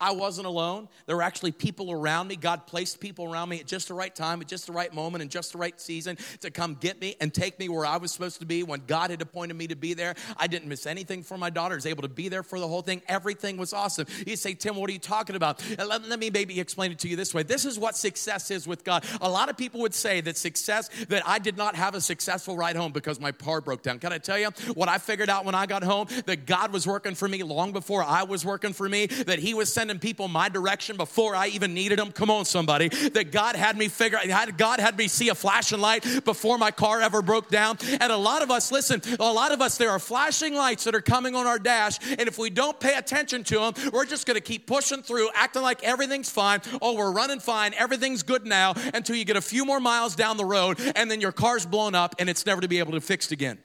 [0.00, 0.88] I wasn't alone.
[1.06, 2.36] There were actually people around me.
[2.36, 5.22] God placed people around me at just the right time, at just the right moment,
[5.22, 8.12] and just the right season to come get me and take me where I was
[8.12, 10.14] supposed to be when God had appointed me to be there.
[10.36, 11.74] I didn't miss anything for my daughter.
[11.74, 13.02] I was able to be there for the whole thing.
[13.08, 14.06] Everything was awesome.
[14.24, 15.62] You say, Tim, what are you talking about?
[15.76, 17.42] Let, let me maybe explain it to you this way.
[17.42, 19.04] This is what success is with God.
[19.20, 22.56] A lot of people would say that success, that I did not have a successful
[22.56, 23.98] ride home because my car broke down.
[23.98, 26.06] Can I tell you what I figured out when I got home?
[26.26, 29.54] That God was working for me long before I was working for me, that He
[29.54, 32.12] was sending people my direction before I even needed them.
[32.12, 32.88] Come on, somebody.
[32.88, 34.18] That God had me figure,
[34.56, 37.78] God had me see a flashing light before my car ever broke down.
[38.00, 40.94] And a lot of us, listen, a lot of us, there are flashing lights that
[40.94, 41.98] are coming on our dash.
[42.10, 45.30] And if we don't pay attention to them, we're just going to keep pushing through,
[45.34, 46.60] acting like everything's fine.
[46.82, 47.72] Oh, we're running fine.
[47.74, 51.20] Everything's good now until you get a few more miles down the road and then
[51.20, 53.58] your car's blown up and it's never to be able to fixed again.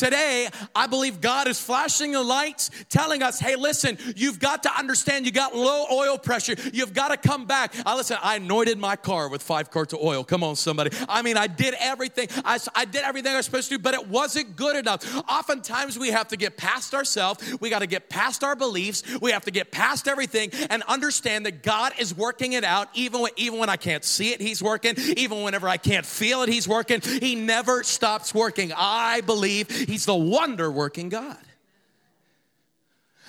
[0.00, 4.74] Today, I believe God is flashing the lights, telling us, hey, listen, you've got to
[4.74, 6.54] understand you got low oil pressure.
[6.72, 7.74] You've got to come back.
[7.84, 10.24] I listen, I anointed my car with five quarts of oil.
[10.24, 10.96] Come on, somebody.
[11.06, 12.28] I mean, I did everything.
[12.46, 15.04] I, I did everything I was supposed to do, but it wasn't good enough.
[15.28, 17.60] Oftentimes, we have to get past ourselves.
[17.60, 19.02] We got to get past our beliefs.
[19.20, 22.88] We have to get past everything and understand that God is working it out.
[22.94, 24.94] Even when, even when I can't see it, He's working.
[25.18, 27.02] Even whenever I can't feel it, He's working.
[27.02, 28.72] He never stops working.
[28.74, 31.36] I believe He's the wonder working God.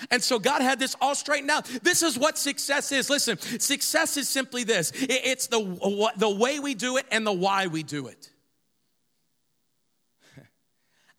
[0.09, 1.65] And so God had this all straightened out.
[1.83, 3.09] This is what success is.
[3.09, 7.67] Listen, success is simply this it's the, the way we do it and the why
[7.67, 8.30] we do it.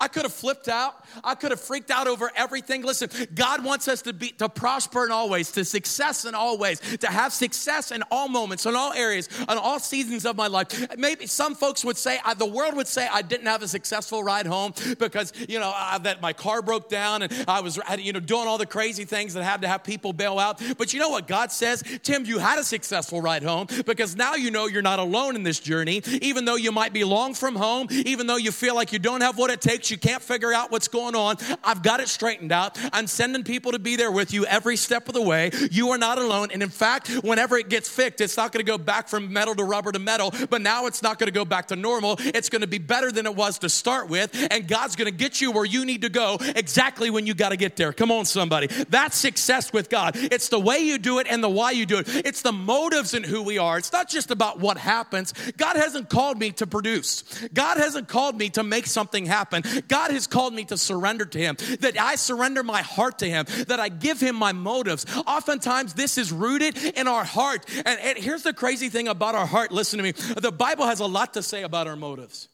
[0.02, 0.96] I could have flipped out.
[1.22, 2.82] I could have freaked out over everything.
[2.82, 6.58] Listen, God wants us to be to prosper in all ways, to success in all
[6.58, 10.48] ways, to have success in all moments, in all areas, in all seasons of my
[10.48, 10.66] life.
[10.98, 14.44] Maybe some folks would say, the world would say, I didn't have a successful ride
[14.46, 18.18] home because you know uh, that my car broke down and I was you know
[18.18, 20.60] doing all the crazy things that had to have people bail out.
[20.78, 22.24] But you know what God says, Tim?
[22.24, 25.60] You had a successful ride home because now you know you're not alone in this
[25.60, 26.02] journey.
[26.20, 29.20] Even though you might be long from home, even though you feel like you don't
[29.20, 32.50] have what it takes you can't figure out what's going on, I've got it straightened
[32.50, 32.78] out.
[32.92, 35.50] I'm sending people to be there with you every step of the way.
[35.70, 36.48] You are not alone.
[36.52, 39.54] And in fact, whenever it gets fixed, it's not going to go back from metal
[39.54, 42.16] to rubber to metal, but now it's not going to go back to normal.
[42.18, 44.34] It's going to be better than it was to start with.
[44.50, 47.50] And God's going to get you where you need to go exactly when you got
[47.50, 47.92] to get there.
[47.92, 48.68] Come on, somebody.
[48.88, 50.16] That's success with God.
[50.16, 52.08] It's the way you do it and the why you do it.
[52.08, 53.78] It's the motives in who we are.
[53.78, 55.32] It's not just about what happens.
[55.56, 59.62] God hasn't called me to produce, God hasn't called me to make something happen.
[59.88, 63.46] God has called me to surrender to Him, that I surrender my heart to Him,
[63.68, 65.06] that I give Him my motives.
[65.26, 67.64] Oftentimes, this is rooted in our heart.
[67.84, 71.00] And, and here's the crazy thing about our heart listen to me the Bible has
[71.00, 72.48] a lot to say about our motives.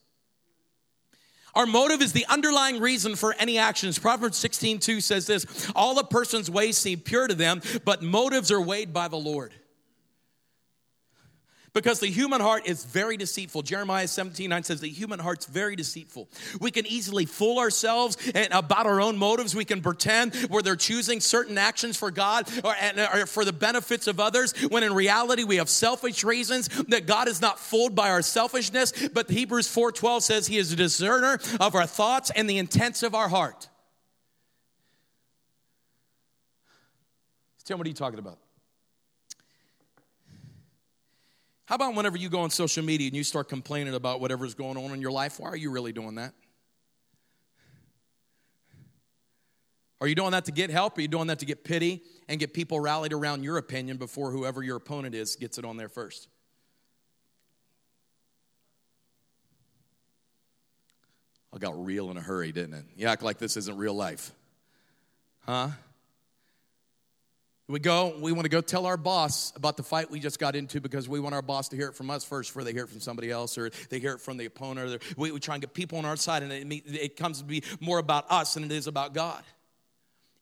[1.54, 3.98] Our motive is the underlying reason for any actions.
[3.98, 8.52] Proverbs 16, 2 says this All a person's ways seem pure to them, but motives
[8.52, 9.52] are weighed by the Lord
[11.72, 13.62] because the human heart is very deceitful.
[13.62, 16.28] Jeremiah 17 9 says the human heart's very deceitful.
[16.61, 18.16] We can easily fool ourselves
[18.50, 19.54] about our own motives.
[19.54, 22.74] We can pretend where they're choosing certain actions for God or,
[23.14, 27.28] or for the benefits of others, when in reality we have selfish reasons that God
[27.28, 29.09] is not fooled by our selfishness.
[29.09, 33.14] But Hebrews 4:12 says he is a discerner of our thoughts and the intents of
[33.14, 33.68] our heart.
[37.64, 38.38] Tim, what are you talking about?
[41.68, 44.78] How about whenever you go on social media and you start complaining about whatever's going
[44.78, 45.38] on in your life?
[45.38, 46.33] Why are you really doing that?
[50.00, 50.96] Are you doing that to get help?
[50.96, 54.31] Are you doing that to get pity and get people rallied around your opinion before
[54.31, 56.28] whoever your opponent is gets it on there first?
[61.52, 62.85] I got real in a hurry, didn't it?
[62.96, 64.33] You act like this isn't real life.
[65.40, 65.68] Huh?
[67.70, 70.57] We go, we want to go tell our boss about the fight we just got
[70.57, 72.85] into because we want our boss to hear it from us first before they hear
[72.85, 74.90] it from somebody else or they hear it from the opponent.
[74.90, 77.44] Or we, we try and get people on our side, and it, it comes to
[77.44, 79.42] be more about us than it is about God.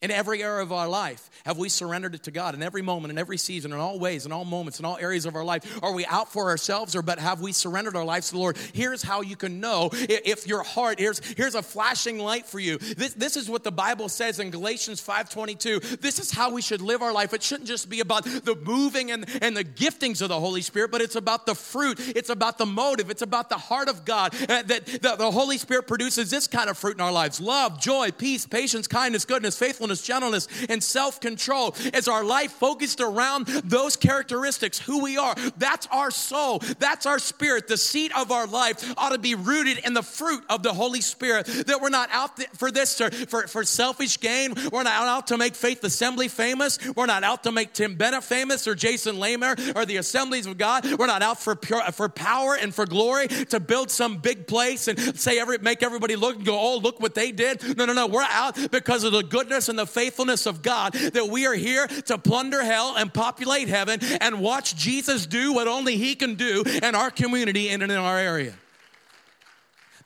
[0.06, 2.54] In every area of our life, have we surrendered it to God?
[2.54, 5.26] In every moment, in every season, in all ways, in all moments, in all areas
[5.26, 8.28] of our life, are we out for ourselves or but have we surrendered our lives
[8.28, 8.56] to the Lord?
[8.72, 12.78] Here's how you can know if your heart, here's, here's a flashing light for you.
[12.78, 16.00] This, this is what the Bible says in Galatians 5.22.
[16.00, 17.34] This is how we should live our life.
[17.34, 20.92] It shouldn't just be about the moving and, and the giftings of the Holy Spirit,
[20.92, 21.98] but it's about the fruit.
[22.14, 23.10] It's about the motive.
[23.10, 24.36] It's about the heart of God.
[24.48, 27.40] Uh, that the, the Holy Spirit produces this kind of fruit in our lives.
[27.40, 31.74] Love, joy, peace, patience, kindness, goodness, faithfulness, gentleness, and self control.
[31.94, 35.34] Is our life focused around those characteristics, who we are?
[35.56, 36.60] That's our soul.
[36.78, 37.68] That's our spirit.
[37.68, 41.00] The seat of our life ought to be rooted in the fruit of the Holy
[41.00, 41.46] Spirit.
[41.66, 44.54] That we're not out for this, for, for selfish gain.
[44.72, 46.78] We're not out to make Faith Assembly famous.
[46.94, 50.58] We're not out to make Tim Bennett famous or Jason Lamer or the Assemblies of
[50.58, 50.86] God.
[50.98, 54.88] We're not out for pure, for power and for glory to build some big place
[54.88, 57.76] and say every make everybody look and go, oh, look what they did.
[57.76, 58.06] No, no, no.
[58.06, 61.86] We're out because of the goodness and the faithfulness of God that we are here
[61.86, 66.64] to plunder hell and populate heaven and watch Jesus do what only He can do
[66.82, 68.54] in our community and in our area.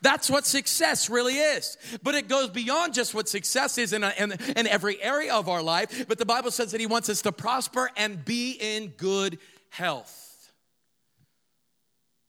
[0.03, 1.77] That's what success really is.
[2.03, 5.49] But it goes beyond just what success is in, a, in, in, every area of
[5.49, 6.07] our life.
[6.09, 10.53] But the Bible says that He wants us to prosper and be in good health.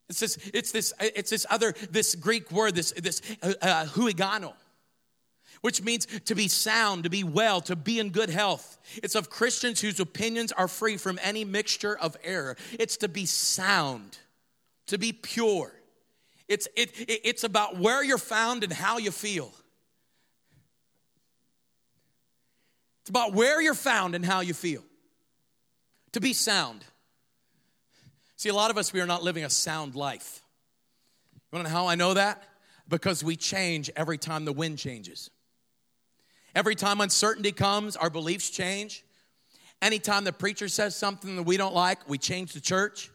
[0.10, 4.54] It's this, it's this, it's this other, this Greek word, this, this uh, uh, hugiaino
[5.62, 8.80] which means to be sound, to be well, to be in good health.
[9.02, 12.58] It's of Christians whose opinions are free from any mixture of error.
[12.80, 14.18] It's to be sound,
[14.88, 15.72] to be pure.
[16.48, 19.54] It's, it, it's about where you're found and how you feel.
[23.02, 24.84] It's about where you're found and how you feel.
[26.14, 26.84] To be sound.
[28.36, 30.42] See, a lot of us, we are not living a sound life.
[31.36, 32.44] You wanna know how I know that?
[32.88, 35.30] Because we change every time the wind changes.
[36.54, 39.04] Every time uncertainty comes, our beliefs change.
[39.82, 43.10] Anytime the preacher says something that we don't like, we change the church.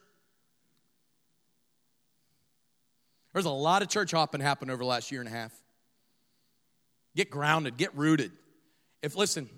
[3.33, 5.53] There's a lot of church hopping happened over the last year and a half.
[7.14, 8.33] Get grounded, get rooted.
[9.03, 9.49] If, listen,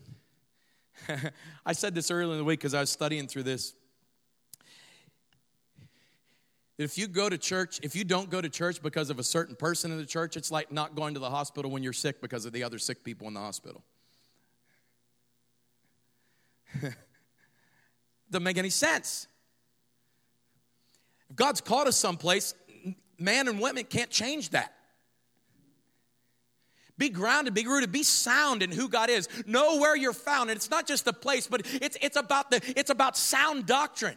[1.66, 3.74] I said this earlier in the week because I was studying through this.
[6.78, 9.56] If you go to church, if you don't go to church because of a certain
[9.56, 12.44] person in the church, it's like not going to the hospital when you're sick because
[12.44, 13.82] of the other sick people in the hospital.
[18.30, 19.26] Doesn't make any sense.
[21.30, 22.54] If God's called us someplace,
[23.18, 24.72] man and women can't change that.
[26.96, 29.28] Be grounded, be rooted, be sound in who God is.
[29.46, 30.50] Know where you're found.
[30.50, 34.16] And it's not just the place, but it's, it's, about, the, it's about sound doctrine.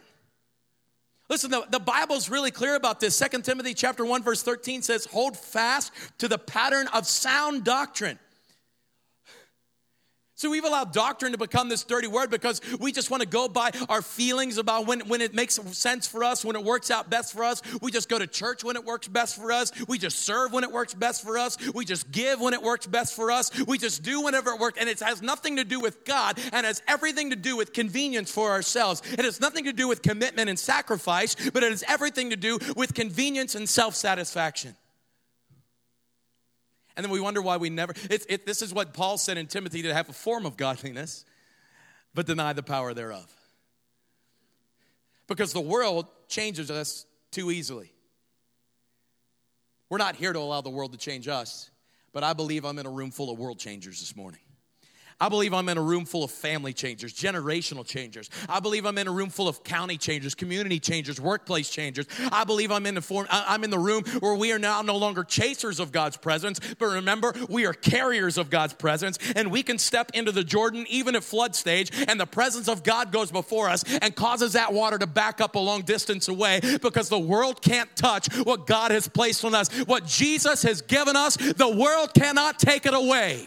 [1.28, 3.16] Listen, the, the Bible's really clear about this.
[3.16, 8.18] Second Timothy chapter 1, verse 13 says, hold fast to the pattern of sound doctrine.
[10.42, 13.46] So we've allowed doctrine to become this dirty word because we just want to go
[13.46, 17.08] by our feelings about when, when it makes sense for us, when it works out
[17.08, 17.62] best for us.
[17.80, 19.70] We just go to church when it works best for us.
[19.86, 21.56] We just serve when it works best for us.
[21.72, 23.52] We just give when it works best for us.
[23.68, 24.80] We just do whenever it works.
[24.80, 28.32] And it has nothing to do with God and has everything to do with convenience
[28.32, 29.00] for ourselves.
[29.12, 32.58] It has nothing to do with commitment and sacrifice, but it has everything to do
[32.74, 34.74] with convenience and self satisfaction.
[36.96, 37.94] And then we wonder why we never.
[38.10, 41.24] It, it, this is what Paul said in Timothy to have a form of godliness,
[42.14, 43.32] but deny the power thereof.
[45.26, 47.92] Because the world changes us too easily.
[49.88, 51.70] We're not here to allow the world to change us,
[52.12, 54.40] but I believe I'm in a room full of world changers this morning.
[55.22, 58.28] I believe I'm in a room full of family changers, generational changers.
[58.48, 62.06] I believe I'm in a room full of county changers, community changers, workplace changers.
[62.32, 64.96] I believe I'm in the form, I'm in the room where we are now no
[64.96, 69.62] longer chasers of God's presence, but remember, we are carriers of God's presence, and we
[69.62, 73.30] can step into the Jordan even at flood stage, and the presence of God goes
[73.30, 77.16] before us and causes that water to back up a long distance away because the
[77.16, 79.68] world can't touch what God has placed on us.
[79.84, 83.46] What Jesus has given us, the world cannot take it away.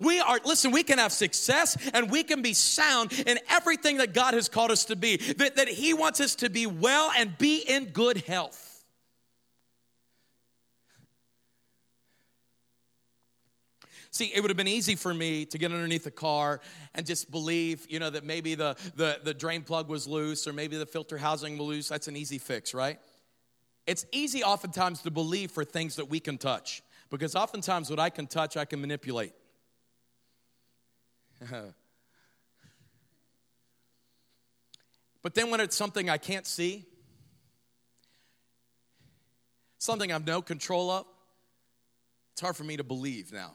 [0.00, 4.14] We are, listen, we can have success and we can be sound in everything that
[4.14, 5.16] God has called us to be.
[5.16, 8.64] That, that He wants us to be well and be in good health.
[14.10, 16.60] See, it would have been easy for me to get underneath the car
[16.94, 20.52] and just believe, you know, that maybe the, the, the drain plug was loose or
[20.52, 21.88] maybe the filter housing was loose.
[21.88, 22.98] That's an easy fix, right?
[23.86, 28.10] It's easy oftentimes to believe for things that we can touch because oftentimes what I
[28.10, 29.32] can touch, I can manipulate.
[35.22, 36.84] but then when it's something I can't see,
[39.78, 41.06] something I've no control of,
[42.32, 43.52] it's hard for me to believe now.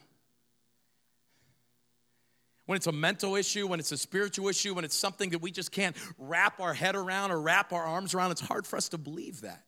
[2.65, 5.51] When it's a mental issue, when it's a spiritual issue, when it's something that we
[5.51, 8.89] just can't wrap our head around or wrap our arms around, it's hard for us
[8.89, 9.63] to believe that.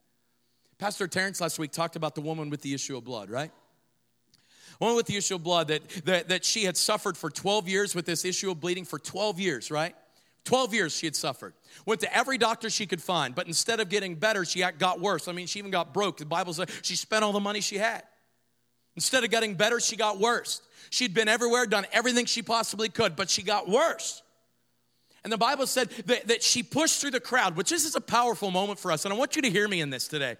[0.78, 3.51] Pastor Terrence last week talked about the woman with the issue of blood, right?
[4.80, 7.96] One with the issue of blood that, that, that she had suffered for 12 years
[7.96, 9.96] with this issue of bleeding for 12 years, right?
[10.46, 11.54] 12 years she had suffered.
[11.86, 15.28] Went to every doctor she could find, but instead of getting better, she got worse.
[15.28, 16.18] I mean, she even got broke.
[16.18, 18.04] The Bible says she spent all the money she had.
[18.96, 20.62] Instead of getting better, she got worse.
[20.90, 24.22] She'd been everywhere, done everything she possibly could, but she got worse.
[25.26, 28.02] And the Bible said that, that she pushed through the crowd, which this is a
[28.02, 29.06] powerful moment for us.
[29.06, 30.38] And I want you to hear me in this today.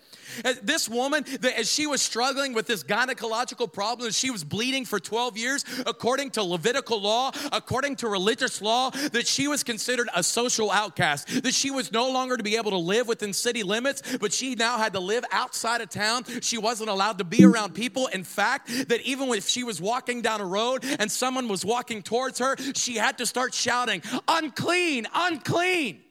[0.62, 5.00] This woman, that as she was struggling with this gynecological problem, she was bleeding for
[5.00, 10.22] 12 years, according to Levitical law, according to religious law, that she was considered a
[10.22, 14.04] social outcast, that she was no longer to be able to live within city limits,
[14.18, 16.26] but she now had to live outside of town.
[16.42, 18.06] She wasn't allowed to be around people.
[18.06, 22.04] In fact, that even if she was walking down a road and someone was walking
[22.04, 26.02] towards her, she had to start shouting, unclean unclean, unclean.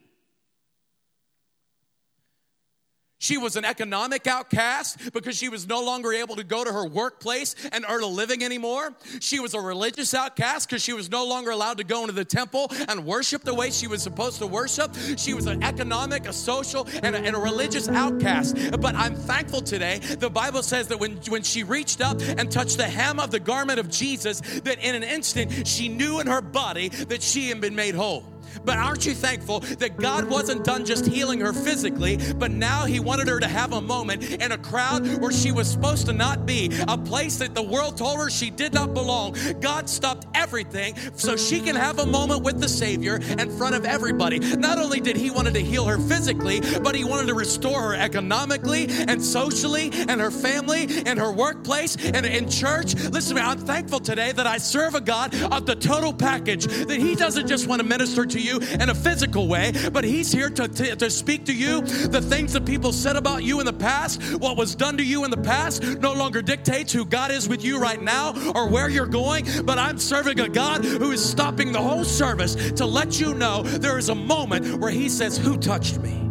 [3.17, 6.85] She was an economic outcast because she was no longer able to go to her
[6.85, 8.93] workplace and earn a living anymore.
[9.19, 12.23] She was a religious outcast because she was no longer allowed to go into the
[12.23, 14.95] temple and worship the way she was supposed to worship.
[15.17, 18.57] She was an economic, a social, and a, and a religious outcast.
[18.79, 19.99] But I'm thankful today.
[19.99, 23.39] The Bible says that when, when she reached up and touched the hem of the
[23.39, 27.59] garment of Jesus, that in an instant she knew in her body that she had
[27.59, 28.34] been made whole.
[28.63, 32.99] But aren't you thankful that God wasn't done just healing her physically, but now He
[32.99, 36.45] wanted her to have a moment in a crowd where she was supposed to not
[36.45, 39.35] be, a place that the world told her she did not belong.
[39.59, 43.85] God stopped everything so she can have a moment with the Savior in front of
[43.85, 44.39] everybody.
[44.39, 47.95] Not only did He wanted to heal her physically, but He wanted to restore her
[47.95, 52.95] economically and socially and her family and her workplace and in church.
[52.95, 56.65] Listen to me, I'm thankful today that I serve a God of the total package,
[56.65, 60.31] that He doesn't just want to minister to you in a physical way, but He's
[60.31, 61.81] here to, to, to speak to you.
[61.81, 65.23] The things that people said about you in the past, what was done to you
[65.25, 68.89] in the past, no longer dictates who God is with you right now or where
[68.89, 69.45] you're going.
[69.63, 73.63] But I'm serving a God who is stopping the whole service to let you know
[73.63, 76.21] there is a moment where He says, Who touched me?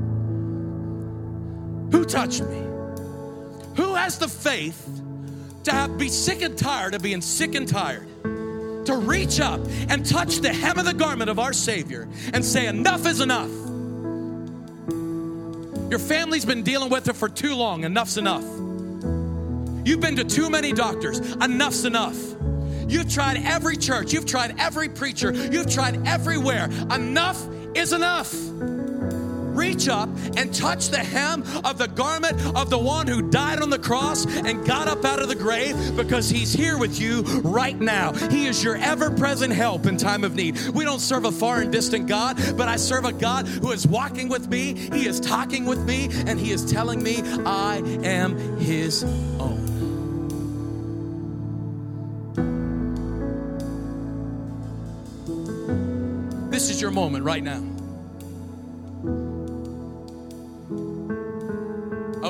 [1.92, 2.60] Who touched me?
[3.76, 4.88] Who has the faith
[5.64, 8.08] to have, be sick and tired of being sick and tired?
[8.86, 12.66] To reach up and touch the hem of the garment of our Savior and say,
[12.66, 13.50] Enough is enough.
[15.90, 17.84] Your family's been dealing with it for too long.
[17.84, 18.44] Enough's enough.
[19.86, 21.20] You've been to too many doctors.
[21.20, 22.16] Enough's enough.
[22.88, 24.12] You've tried every church.
[24.12, 25.32] You've tried every preacher.
[25.32, 26.64] You've tried everywhere.
[26.90, 28.32] Enough is enough
[29.54, 33.70] reach up and touch the hem of the garment of the one who died on
[33.70, 37.78] the cross and got up out of the grave because he's here with you right
[37.78, 38.12] now.
[38.12, 40.58] He is your ever present help in time of need.
[40.68, 43.86] We don't serve a far and distant God, but I serve a God who is
[43.86, 48.58] walking with me, He is talking with me, and He is telling me I am
[48.58, 49.64] His own.
[56.50, 57.62] This is your moment right now.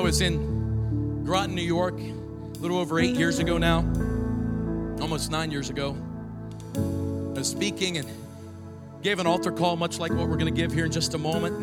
[0.05, 3.77] Was in Groton, New York, a little over eight years ago now,
[5.01, 5.97] almost nine years ago.
[6.75, 8.07] I was speaking and
[9.01, 11.17] gave an altar call, much like what we're going to give here in just a
[11.17, 11.57] moment.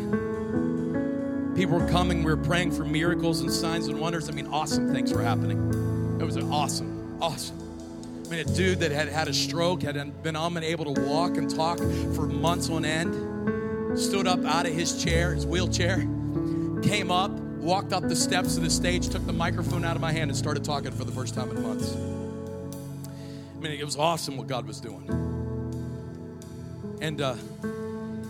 [1.55, 4.27] People were coming, we were praying for miracles and signs and wonders.
[4.27, 6.17] I mean, awesome things were happening.
[6.19, 7.57] It was awesome, awesome.
[8.25, 11.49] I mean, a dude that had had a stroke, had been unable to walk and
[11.49, 15.99] talk for months on end, stood up out of his chair, his wheelchair,
[16.83, 17.31] came up,
[17.63, 20.37] walked up the steps of the stage, took the microphone out of my hand, and
[20.37, 21.95] started talking for the first time in months.
[21.95, 25.07] I mean, it was awesome what God was doing.
[27.01, 27.35] And uh,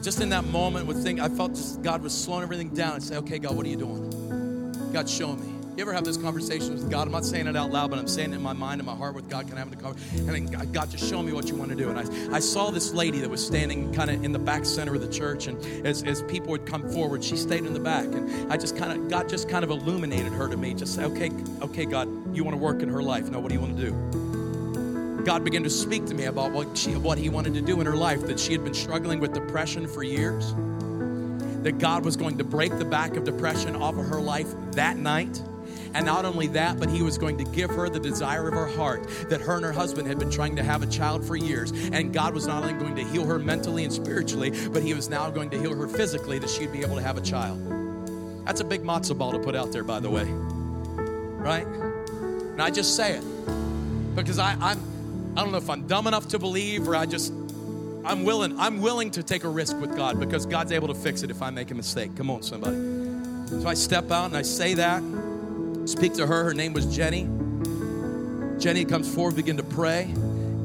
[0.04, 3.04] just in that moment, with thing, I felt just God was slowing everything down and
[3.04, 4.92] say, "Okay, God, what are you doing?
[4.94, 7.08] God, show me." You ever have this conversation with God?
[7.08, 8.96] I'm not saying it out loud, but I'm saying it in my mind and my
[8.96, 9.48] heart with God.
[9.48, 10.30] Can I have a conversation?
[10.30, 11.90] And then God, just show me what you want to do.
[11.90, 14.94] And I, I saw this lady that was standing kind of in the back center
[14.94, 18.06] of the church, and as, as people would come forward, she stayed in the back.
[18.06, 20.76] And I just kind of, God just kind of illuminated her to me.
[20.76, 21.32] Just say, okay,
[21.64, 23.32] okay, God, you want to work in her life.
[23.32, 25.24] Now, what do you want to do?
[25.24, 27.88] God began to speak to me about what, she, what He wanted to do in
[27.88, 30.54] her life, that she had been struggling with depression for years,
[31.64, 34.98] that God was going to break the back of depression off of her life that
[34.98, 35.42] night
[35.94, 38.68] and not only that, but he was going to give her the desire of her
[38.68, 41.72] heart that her and her husband had been trying to have a child for years.
[41.72, 45.10] And God was not only going to heal her mentally and spiritually, but he was
[45.10, 47.60] now going to heal her physically that she'd be able to have a child.
[48.46, 50.26] That's a big matzo ball to put out there, by the way.
[50.26, 51.66] Right?
[51.66, 53.24] And I just say it
[54.16, 54.80] because I, I'm,
[55.38, 57.34] I don't know if I'm dumb enough to believe or I just
[58.06, 58.60] I'm willing.
[58.60, 61.42] I'm willing to take a risk with God because God's able to fix it if
[61.42, 62.16] I make a mistake.
[62.18, 62.76] Come on, somebody.
[63.62, 65.02] So I step out and I say that
[65.86, 66.44] speak to her.
[66.44, 67.28] Her name was Jenny.
[68.60, 70.14] Jenny comes forward, begin to pray.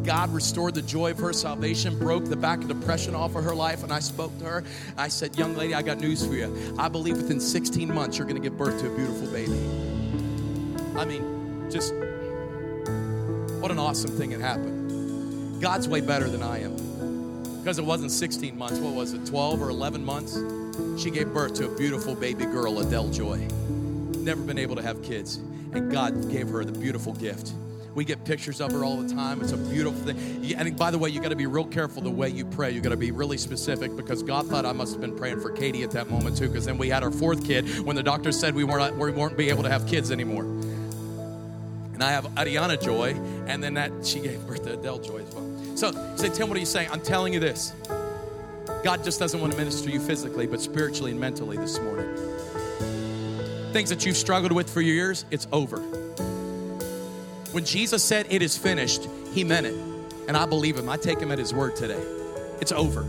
[0.04, 3.54] God restored the joy of her salvation, broke the back of depression off of her
[3.54, 3.82] life.
[3.82, 4.64] And I spoke to her.
[4.96, 6.74] I said, Young lady, I got news for you.
[6.78, 9.58] I believe within 16 months you're going to give birth to a beautiful baby.
[10.96, 11.92] I mean, just
[13.60, 15.60] what an awesome thing had happened.
[15.60, 16.76] God's way better than I am.
[17.58, 20.38] Because it wasn't 16 months, what was it, 12 or 11 months?
[21.02, 23.46] She gave birth to a beautiful baby girl, Adele Joy
[24.28, 25.36] never been able to have kids,
[25.72, 27.52] and God gave her the beautiful gift.
[27.94, 29.40] We get pictures of her all the time.
[29.40, 30.54] It's a beautiful thing.
[30.54, 32.70] And by the way, you got to be real careful the way you pray.
[32.70, 35.50] You got to be really specific because God thought I must have been praying for
[35.50, 36.48] Katie at that moment too.
[36.48, 39.36] Because then we had our fourth kid when the doctor said we weren't we weren't
[39.36, 40.44] be able to have kids anymore.
[40.44, 43.14] And I have Ariana Joy,
[43.46, 45.76] and then that she gave birth to Adele Joy as well.
[45.76, 46.90] So say, Tim, what are you saying?
[46.92, 47.72] I'm telling you this.
[48.84, 52.37] God just doesn't want to minister you physically, but spiritually and mentally this morning
[53.72, 55.78] things that you've struggled with for years, it's over.
[57.52, 59.74] When Jesus said it is finished, he meant it.
[60.28, 60.88] And I believe him.
[60.88, 62.02] I take him at his word today.
[62.60, 63.06] It's over.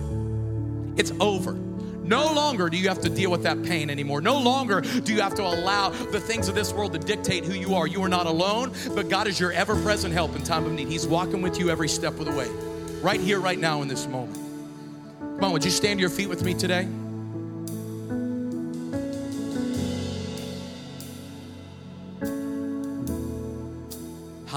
[0.95, 1.53] It's over.
[1.53, 4.21] No longer do you have to deal with that pain anymore.
[4.21, 7.53] No longer do you have to allow the things of this world to dictate who
[7.53, 7.85] you are.
[7.85, 10.87] You are not alone, but God is your ever present help in time of need.
[10.87, 12.47] He's walking with you every step of the way,
[13.01, 14.39] right here, right now, in this moment.
[15.19, 16.87] Come on, would you stand to your feet with me today?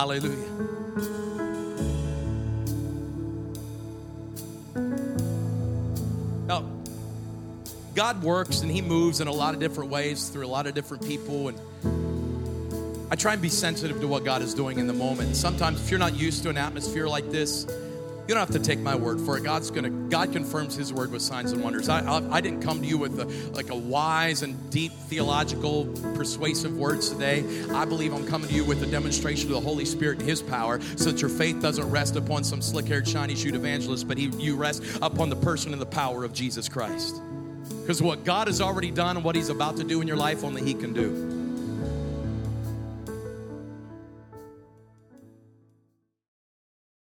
[0.03, 0.37] Hallelujah.
[6.49, 6.69] Now,
[7.95, 10.75] God works and He moves in a lot of different ways through a lot of
[10.75, 11.51] different people.
[11.51, 15.37] And I try and be sensitive to what God is doing in the moment.
[15.37, 17.65] Sometimes, if you're not used to an atmosphere like this,
[18.29, 19.43] you don't have to take my word for it.
[19.43, 19.91] God's gonna.
[19.91, 21.89] God confirms His word with signs and wonders.
[21.89, 25.87] I, I, I didn't come to you with a, like a wise and deep theological,
[26.15, 27.45] persuasive words today.
[27.73, 30.41] I believe I'm coming to you with a demonstration of the Holy Spirit and His
[30.41, 34.57] power, so that your faith doesn't rest upon some slick-haired, shiny-shoed evangelist, but he, you
[34.57, 37.21] rest upon the person and the power of Jesus Christ.
[37.81, 40.45] Because what God has already done and what He's about to do in your life,
[40.45, 41.42] only He can do.